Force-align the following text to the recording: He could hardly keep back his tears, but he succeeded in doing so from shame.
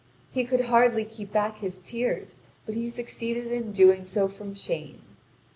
He 0.31 0.45
could 0.45 0.61
hardly 0.61 1.05
keep 1.05 1.31
back 1.31 1.59
his 1.59 1.77
tears, 1.77 2.39
but 2.65 2.73
he 2.73 2.89
succeeded 2.89 3.51
in 3.51 3.71
doing 3.71 4.07
so 4.07 4.27
from 4.27 4.55
shame. 4.55 5.03